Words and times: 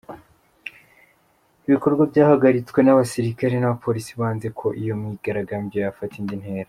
Ibi 1.63 1.67
bikorwa 1.75 2.03
byahagaritswe 2.11 2.79
n’abasirikare 2.83 3.55
n’abapolisi 3.57 4.11
banze 4.19 4.47
ko 4.59 4.67
iyo 4.81 4.93
myigaragambyo 5.01 5.77
yafata 5.85 6.15
indi 6.19 6.37
ntera. 6.43 6.59